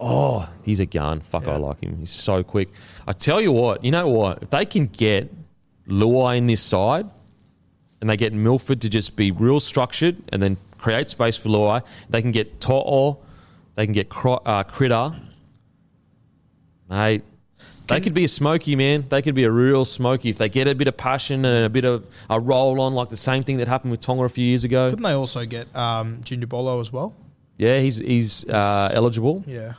Oh, 0.00 0.48
he's 0.62 0.78
a 0.78 0.86
gun. 0.86 1.18
Fuck, 1.22 1.48
I 1.48 1.56
like 1.56 1.82
him. 1.82 1.96
He's 1.98 2.12
so 2.12 2.44
quick. 2.44 2.68
I 3.08 3.12
tell 3.12 3.40
you 3.40 3.50
what, 3.50 3.82
you 3.82 3.90
know 3.90 4.06
what? 4.06 4.44
If 4.44 4.50
they 4.50 4.64
can 4.64 4.86
get 4.86 5.28
Luai 5.88 6.36
in 6.38 6.46
this 6.46 6.60
side 6.62 7.06
and 8.00 8.08
they 8.08 8.16
get 8.16 8.32
Milford 8.32 8.80
to 8.82 8.88
just 8.88 9.16
be 9.16 9.30
real 9.30 9.60
structured 9.60 10.16
and 10.32 10.42
then 10.42 10.56
create 10.78 11.08
space 11.08 11.36
for 11.36 11.48
Luai, 11.48 11.82
they 12.08 12.22
can 12.22 12.30
get 12.30 12.60
To'o, 12.60 13.18
they 13.74 13.84
can 13.86 13.92
get 13.92 14.08
Cro- 14.08 14.42
uh, 14.44 14.62
Critter. 14.62 15.12
Mate, 16.88 17.22
they 17.88 18.00
could 18.00 18.14
be 18.14 18.24
a 18.24 18.28
smoky, 18.28 18.76
man. 18.76 19.06
They 19.08 19.22
could 19.22 19.34
be 19.34 19.44
a 19.44 19.50
real 19.50 19.84
smoky 19.84 20.28
if 20.30 20.38
they 20.38 20.48
get 20.48 20.68
a 20.68 20.74
bit 20.74 20.88
of 20.88 20.96
passion 20.96 21.44
and 21.44 21.64
a 21.64 21.68
bit 21.68 21.84
of 21.84 22.06
a 22.28 22.38
roll 22.38 22.80
on, 22.80 22.94
like 22.94 23.08
the 23.08 23.16
same 23.16 23.44
thing 23.44 23.58
that 23.58 23.68
happened 23.68 23.90
with 23.90 24.00
Tonga 24.00 24.24
a 24.24 24.28
few 24.28 24.44
years 24.44 24.64
ago. 24.64 24.90
Couldn't 24.90 25.04
they 25.04 25.12
also 25.12 25.44
get 25.46 25.74
um, 25.74 26.20
Junior 26.22 26.46
Bolo 26.46 26.80
as 26.80 26.92
well? 26.92 27.14
Yeah, 27.56 27.80
he's 27.80 27.96
he's 27.96 28.44
uh, 28.48 28.90
eligible. 28.92 29.42
Yeah. 29.46 29.74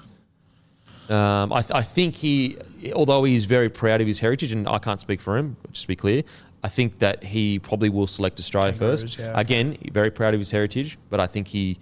Um, 1.09 1.51
I, 1.51 1.61
th- 1.61 1.71
I 1.73 1.81
think 1.81 2.15
he, 2.15 2.57
although 2.93 3.23
he's 3.23 3.45
very 3.45 3.69
proud 3.69 3.99
of 3.99 4.05
his 4.05 4.19
heritage, 4.19 4.51
and 4.51 4.67
I 4.67 4.77
can't 4.77 5.01
speak 5.01 5.21
for 5.21 5.37
him, 5.37 5.55
just 5.71 5.83
to 5.83 5.87
be 5.87 5.95
clear, 5.95 6.23
I 6.63 6.67
think 6.69 6.99
that 6.99 7.23
he 7.23 7.59
probably 7.59 7.89
will 7.89 8.07
select 8.07 8.39
Australia 8.39 8.71
Kangaroos, 8.71 9.01
first. 9.01 9.19
yeah. 9.19 9.39
Again, 9.39 9.77
very 9.91 10.11
proud 10.11 10.33
of 10.33 10.39
his 10.39 10.51
heritage, 10.51 10.97
but 11.09 11.19
I 11.19 11.27
think 11.27 11.47
he, 11.47 11.79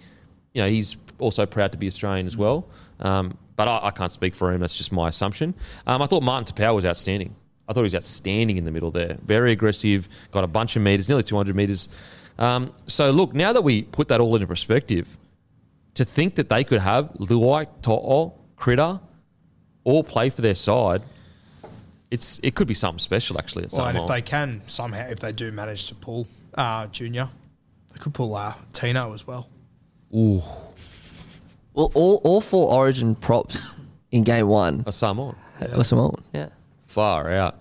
you 0.52 0.62
know, 0.62 0.68
he's 0.68 0.96
also 1.18 1.46
proud 1.46 1.72
to 1.72 1.78
be 1.78 1.88
Australian 1.88 2.26
as 2.26 2.36
well. 2.36 2.68
Um, 3.00 3.36
but 3.56 3.66
I, 3.66 3.88
I 3.88 3.90
can't 3.90 4.12
speak 4.12 4.34
for 4.34 4.52
him. 4.52 4.60
That's 4.60 4.76
just 4.76 4.92
my 4.92 5.08
assumption. 5.08 5.54
Um, 5.86 6.00
I 6.00 6.06
thought 6.06 6.22
Martin 6.22 6.54
Taupau 6.54 6.74
was 6.74 6.84
outstanding. 6.84 7.34
I 7.68 7.72
thought 7.72 7.80
he 7.80 7.84
was 7.84 7.94
outstanding 7.94 8.56
in 8.56 8.64
the 8.64 8.70
middle 8.70 8.90
there. 8.90 9.18
Very 9.24 9.52
aggressive, 9.52 10.08
got 10.30 10.44
a 10.44 10.48
bunch 10.48 10.76
of 10.76 10.82
meters, 10.82 11.08
nearly 11.08 11.24
200 11.24 11.54
meters. 11.54 11.88
Um, 12.38 12.72
so 12.86 13.10
look, 13.10 13.34
now 13.34 13.52
that 13.52 13.62
we 13.62 13.82
put 13.82 14.08
that 14.08 14.20
all 14.20 14.34
into 14.36 14.46
perspective, 14.46 15.18
to 15.94 16.04
think 16.04 16.36
that 16.36 16.48
they 16.48 16.62
could 16.62 16.80
have 16.80 17.12
Luai, 17.14 17.66
To'o, 17.82 18.34
Critter, 18.56 19.00
all 19.84 20.04
play 20.04 20.30
for 20.30 20.40
their 20.40 20.54
side, 20.54 21.02
it's 22.10 22.40
it 22.42 22.54
could 22.54 22.68
be 22.68 22.74
something 22.74 22.98
special 22.98 23.38
actually. 23.38 23.64
At 23.64 23.72
Well, 23.72 23.80
some 23.86 23.88
and 23.88 23.98
if 23.98 24.08
they 24.08 24.22
can 24.22 24.62
somehow, 24.66 25.06
if 25.08 25.20
they 25.20 25.32
do 25.32 25.50
manage 25.52 25.86
to 25.88 25.94
pull 25.94 26.26
uh, 26.54 26.86
Junior, 26.88 27.28
they 27.92 27.98
could 27.98 28.14
pull 28.14 28.34
uh, 28.34 28.54
Tino 28.72 29.12
as 29.14 29.26
well. 29.26 29.48
Ooh. 30.14 30.42
Well, 31.74 31.90
all, 31.94 32.20
all 32.24 32.40
four 32.40 32.72
Origin 32.72 33.14
props 33.14 33.74
in 34.10 34.24
game 34.24 34.48
one 34.48 34.82
a 34.86 34.92
Samoan, 34.92 35.36
were 35.76 35.84
Samoan. 35.84 36.24
Yeah. 36.32 36.48
far 36.86 37.30
out. 37.30 37.56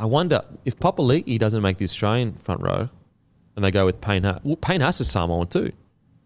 I 0.00 0.06
wonder 0.06 0.42
if 0.64 0.78
Papali'i 0.78 1.38
doesn't 1.38 1.60
make 1.62 1.76
the 1.76 1.84
Australian 1.84 2.32
front 2.34 2.60
row, 2.62 2.88
and 3.56 3.64
they 3.64 3.70
go 3.70 3.84
with 3.84 4.00
Payne 4.00 4.24
Haas. 4.24 4.40
Well, 4.42 4.56
Payne 4.56 4.80
Haas 4.80 5.00
is 5.00 5.10
Samoan 5.10 5.48
too, 5.48 5.72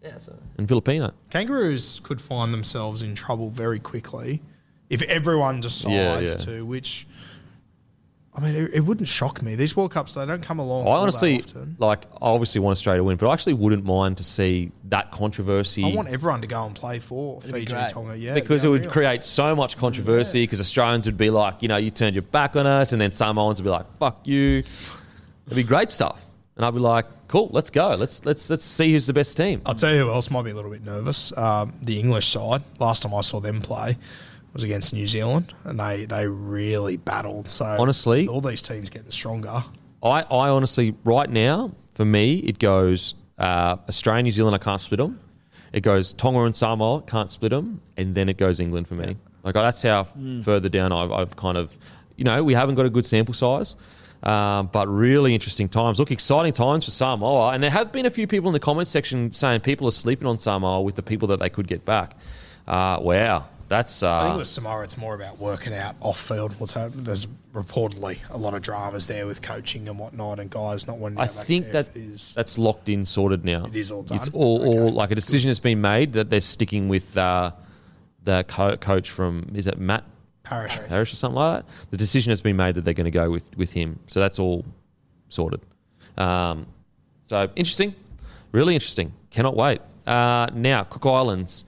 Yeah. 0.03 0.17
So. 0.19 0.35
and 0.57 0.67
Filipino. 0.67 1.11
Kangaroos 1.31 1.99
could 2.03 2.21
find 2.21 2.53
themselves 2.53 3.01
in 3.01 3.13
trouble 3.15 3.49
very 3.49 3.79
quickly 3.79 4.41
if 4.89 5.01
everyone 5.03 5.61
decides 5.61 5.93
Yeah, 5.93 6.19
yeah. 6.19 6.35
to. 6.35 6.65
Which, 6.65 7.07
I 8.35 8.41
mean, 8.41 8.55
it, 8.55 8.71
it 8.73 8.79
wouldn't 8.81 9.07
shock 9.07 9.41
me. 9.41 9.55
These 9.55 9.75
World 9.75 9.91
Cups 9.91 10.13
they 10.15 10.25
don't 10.25 10.41
come 10.41 10.59
along. 10.59 10.85
I 10.85 10.89
all 10.89 10.93
that 10.95 10.99
honestly 11.01 11.35
often. 11.41 11.75
like. 11.79 12.05
I 12.13 12.17
obviously 12.27 12.61
want 12.61 12.75
Australia 12.77 12.99
to 12.99 13.03
win, 13.03 13.17
but 13.17 13.27
I 13.29 13.33
actually 13.33 13.53
wouldn't 13.53 13.85
mind 13.85 14.17
to 14.17 14.23
see 14.23 14.71
that 14.89 15.11
controversy. 15.11 15.83
I 15.83 15.95
want 15.95 16.07
everyone 16.09 16.41
to 16.41 16.47
go 16.47 16.65
and 16.65 16.75
play 16.75 16.99
for 16.99 17.41
be 17.41 17.47
Fiji, 17.47 17.65
great. 17.67 17.89
Tonga. 17.89 18.17
Yeah, 18.17 18.33
because 18.33 18.63
it 18.63 18.67
it'd 18.67 18.69
be 18.69 18.69
would 18.71 18.81
unreal. 18.81 18.91
create 18.91 19.23
so 19.23 19.55
much 19.55 19.77
controversy 19.77 20.43
because 20.43 20.59
Australians 20.59 21.05
would 21.05 21.17
be 21.17 21.29
like, 21.29 21.61
you 21.61 21.67
know, 21.67 21.77
you 21.77 21.91
turned 21.91 22.15
your 22.15 22.21
back 22.23 22.55
on 22.55 22.65
us, 22.65 22.91
and 22.91 22.99
then 23.01 23.11
Samoans 23.11 23.59
would 23.59 23.65
be 23.65 23.69
like, 23.71 23.85
fuck 23.99 24.25
you. 24.27 24.63
It'd 25.45 25.55
be 25.55 25.63
great 25.63 25.91
stuff. 25.91 26.25
And 26.55 26.63
I'd 26.65 26.73
be 26.73 26.79
like, 26.79 27.05
cool, 27.27 27.49
let's 27.51 27.69
go. 27.71 27.95
Let's 27.95 28.25
let's 28.25 28.49
let's 28.49 28.63
see 28.63 28.93
who's 28.93 29.07
the 29.07 29.13
best 29.13 29.35
team. 29.37 29.61
I'll 29.65 29.73
tell 29.75 29.93
you 29.93 30.01
who 30.01 30.09
else 30.11 30.29
might 30.31 30.43
be 30.43 30.51
a 30.51 30.53
little 30.55 30.69
bit 30.71 30.83
nervous. 30.83 31.35
Um, 31.37 31.73
the 31.81 31.99
English 31.99 32.27
side. 32.27 32.61
Last 32.79 33.03
time 33.03 33.13
I 33.13 33.21
saw 33.21 33.39
them 33.39 33.59
play 33.61 33.97
was 34.53 34.63
against 34.63 34.93
New 34.93 35.07
Zealand, 35.07 35.53
and 35.63 35.79
they 35.79 36.05
they 36.05 36.27
really 36.27 36.97
battled. 36.97 37.49
So 37.49 37.65
Honestly- 37.65 38.27
all 38.27 38.41
these 38.41 38.61
teams 38.61 38.89
getting 38.89 39.11
stronger. 39.11 39.63
I, 40.01 40.23
I 40.23 40.49
honestly, 40.49 40.95
right 41.05 41.29
now, 41.29 41.71
for 41.95 42.03
me, 42.03 42.35
it 42.39 42.59
goes 42.59 43.15
uh, 43.37 43.77
Australia, 43.87 44.23
New 44.23 44.31
Zealand, 44.33 44.53
I 44.53 44.57
can't 44.57 44.81
split 44.81 44.97
them. 44.97 45.19
It 45.71 45.81
goes 45.81 46.13
Tonga 46.13 46.43
and 46.43 46.55
Samoa, 46.55 47.01
can't 47.03 47.31
split 47.31 47.51
them. 47.51 47.81
And 47.97 48.13
then 48.13 48.27
it 48.29 48.37
goes 48.37 48.59
England 48.59 48.87
for 48.87 48.95
me. 48.95 49.15
Like, 49.43 49.55
that's 49.55 49.81
how 49.81 50.07
further 50.43 50.69
down 50.69 50.91
I've, 50.91 51.11
I've 51.11 51.35
kind 51.35 51.57
of, 51.57 51.75
you 52.17 52.23
know, 52.25 52.43
we 52.43 52.53
haven't 52.53 52.75
got 52.75 52.85
a 52.85 52.89
good 52.89 53.05
sample 53.05 53.33
size. 53.33 53.75
Um, 54.23 54.69
but 54.71 54.87
really 54.87 55.33
interesting 55.33 55.67
times. 55.67 55.99
Look, 55.99 56.11
exciting 56.11 56.53
times 56.53 56.85
for 56.85 56.91
Samoa. 56.91 57.51
And 57.51 57.61
there 57.61 57.71
have 57.71 57.91
been 57.91 58.05
a 58.05 58.09
few 58.09 58.27
people 58.27 58.49
in 58.49 58.53
the 58.53 58.59
comments 58.59 58.91
section 58.91 59.33
saying 59.33 59.61
people 59.61 59.87
are 59.87 59.91
sleeping 59.91 60.27
on 60.27 60.39
Samoa 60.39 60.81
with 60.81 60.95
the 60.95 61.03
people 61.03 61.27
that 61.29 61.39
they 61.39 61.49
could 61.49 61.67
get 61.67 61.83
back. 61.85 62.15
Uh, 62.67 62.99
wow. 63.01 63.45
That's. 63.73 64.03
I 64.03 64.21
think 64.23 64.35
Uh, 64.35 64.37
with 64.37 64.47
Samara, 64.47 64.83
it's 64.83 64.97
more 64.97 65.15
about 65.15 65.39
working 65.39 65.73
out 65.73 65.95
off 65.99 66.19
field 66.19 66.53
what's 66.59 66.73
happening. 66.73 67.05
There's 67.05 67.25
reportedly 67.55 68.19
a 68.29 68.37
lot 68.37 68.53
of 68.53 68.61
dramas 68.61 69.07
there 69.07 69.25
with 69.25 69.41
coaching 69.41 69.89
and 69.89 69.97
whatnot, 69.97 70.39
and 70.39 70.47
guys 70.51 70.85
not 70.85 70.99
wanting. 70.99 71.17
To 71.17 71.23
I 71.23 71.27
think 71.27 71.71
that 71.71 71.95
is 71.95 72.33
that's 72.35 72.59
locked 72.59 72.87
in, 72.87 73.05
sorted 73.07 73.43
now. 73.43 73.65
It 73.65 73.75
is 73.75 73.91
all 73.91 74.03
done? 74.03 74.19
all, 74.33 74.63
all 74.63 74.83
Okay. 74.87 74.91
like 74.95 75.09
a 75.11 75.15
decision 75.15 75.49
has 75.49 75.59
been 75.59 75.81
made 75.81 76.11
that 76.13 76.29
they're 76.29 76.39
sticking 76.41 76.87
with 76.87 77.17
uh, 77.17 77.51
the 78.23 78.45
co- 78.47 78.77
coach 78.77 79.09
from 79.09 79.49
is 79.55 79.65
it 79.65 79.79
Matt 79.79 80.03
Parish. 80.43 80.79
Parrish 80.87 81.11
or 81.11 81.15
something 81.15 81.37
like 81.37 81.65
that. 81.65 81.71
The 81.89 81.97
decision 81.97 82.29
has 82.29 82.41
been 82.41 82.55
made 82.57 82.75
that 82.75 82.81
they're 82.85 82.93
going 82.93 83.05
to 83.05 83.11
go 83.11 83.31
with 83.31 83.57
with 83.57 83.71
him. 83.71 83.97
So 84.05 84.19
that's 84.19 84.37
all 84.37 84.65
sorted. 85.29 85.61
Um, 86.15 86.67
so 87.25 87.49
interesting, 87.55 87.95
really 88.51 88.75
interesting. 88.75 89.13
Cannot 89.31 89.55
wait. 89.55 89.81
Uh, 90.05 90.47
now 90.53 90.83
Cook 90.83 91.07
Islands. 91.07 91.63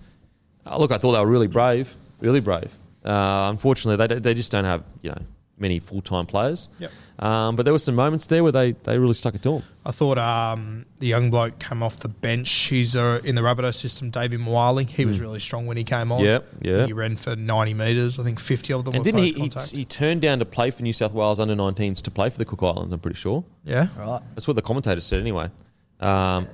Uh, 0.65 0.77
look, 0.77 0.91
I 0.91 0.97
thought 0.97 1.11
they 1.13 1.19
were 1.19 1.25
really 1.27 1.47
brave, 1.47 1.95
really 2.19 2.39
brave. 2.39 2.71
Uh, 3.03 3.47
unfortunately, 3.51 4.07
they, 4.07 4.19
they 4.19 4.33
just 4.33 4.51
don't 4.51 4.65
have 4.65 4.83
you 5.01 5.11
know 5.11 5.21
many 5.57 5.79
full 5.79 6.01
time 6.01 6.25
players. 6.25 6.67
Yep. 6.79 6.91
Um, 7.17 7.55
but 7.55 7.63
there 7.63 7.71
were 7.71 7.79
some 7.79 7.95
moments 7.95 8.25
there 8.27 8.43
where 8.43 8.51
they, 8.51 8.73
they 8.73 8.97
really 8.97 9.13
stuck 9.13 9.35
it 9.35 9.43
to 9.43 9.51
them. 9.51 9.63
I 9.85 9.91
thought 9.91 10.17
um, 10.17 10.85
the 10.99 11.07
young 11.07 11.29
bloke 11.29 11.59
came 11.59 11.81
off 11.81 11.97
the 11.99 12.09
bench. 12.09 12.51
He's 12.51 12.93
uh, 12.95 13.21
in 13.23 13.35
the 13.35 13.41
Rabbitoh 13.41 13.73
system, 13.73 14.09
David 14.09 14.41
Moale. 14.41 14.79
He 14.79 15.05
was 15.05 15.21
really 15.21 15.39
strong 15.39 15.65
when 15.65 15.77
he 15.77 15.85
came 15.85 16.11
on. 16.11 16.19
Hmm. 16.19 16.25
Yep, 16.25 16.47
yeah. 16.61 16.85
He 16.87 16.91
ran 16.93 17.15
for 17.15 17.37
90 17.37 17.73
metres. 17.73 18.19
I 18.19 18.23
think 18.23 18.37
50 18.39 18.73
of 18.73 18.83
them 18.83 18.95
And 18.95 18.99
were 18.99 19.11
didn't 19.11 19.23
he, 19.23 19.49
post 19.49 19.71
he, 19.71 19.77
he 19.79 19.85
turned 19.85 20.21
down 20.23 20.39
to 20.39 20.45
play 20.45 20.71
for 20.71 20.81
New 20.83 20.91
South 20.91 21.13
Wales 21.13 21.39
under 21.39 21.55
19s 21.55 22.01
to 22.01 22.11
play 22.11 22.29
for 22.29 22.37
the 22.37 22.43
Cook 22.45 22.63
Islands, 22.63 22.91
I'm 22.91 22.99
pretty 22.99 23.17
sure. 23.17 23.45
yeah. 23.63 23.87
Right. 23.97 24.21
That's 24.33 24.47
what 24.47 24.55
the 24.55 24.61
commentator 24.61 24.99
said 24.99 25.21
anyway. 25.21 25.49
Um, 26.01 26.49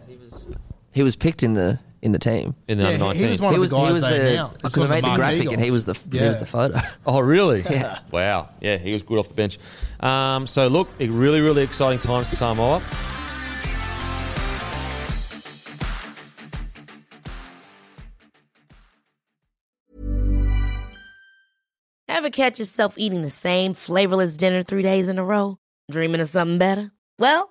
He 0.92 1.02
was 1.02 1.16
picked 1.16 1.42
in 1.42 1.54
the 1.56 1.80
in 2.02 2.12
the 2.12 2.20
team. 2.20 2.56
in 2.68 2.78
the 2.78 2.84
Yeah, 2.86 2.90
under 2.92 3.06
he- 3.06 3.12
19s. 3.12 3.16
he 3.24 3.28
was 3.28 3.42
one 3.42 3.52
he 3.52 3.56
of 3.56 3.62
was 3.62 3.72
the 3.72 3.78
he 3.78 3.84
guys 3.84 3.94
was 3.94 4.02
there 4.04 4.30
the 4.30 4.36
now. 4.36 4.50
It's 4.50 4.58
because 4.64 4.84
I 4.84 4.88
made 4.88 5.04
the 5.04 5.10
the 5.10 5.16
graphic 5.16 5.38
marquee 5.46 5.54
and 5.54 5.64
he 5.64 5.72
was 5.72 5.86
the 5.86 5.94
he 6.12 6.20
was 6.28 6.38
the 6.40 6.46
photo. 6.46 6.80
Oh, 7.06 7.20
really? 7.20 7.62
Yeah. 7.70 8.00
Wow. 8.12 8.50
Yeah, 8.60 8.78
he 8.78 8.94
was 8.94 9.02
good 9.04 9.18
off 9.20 9.28
the 9.28 9.34
bench. 9.34 9.60
Um, 10.00 10.48
so, 10.48 10.68
look, 10.68 10.88
a 11.00 11.08
really, 11.10 11.42
really 11.42 11.62
exciting 11.64 12.00
times 12.00 12.30
for 12.30 12.36
Samoa. 12.36 12.82
Ever 22.08 22.30
catch 22.30 22.60
yourself 22.60 22.96
eating 22.98 23.22
the 23.22 23.30
same 23.30 23.74
flavorless 23.74 24.38
dinner 24.38 24.64
three 24.64 24.84
days 24.84 25.10
in 25.10 25.18
a 25.18 25.24
row? 25.24 25.58
Dreaming 25.90 26.22
of 26.22 26.28
something 26.30 26.58
better? 26.58 26.92
Well, 27.18 27.51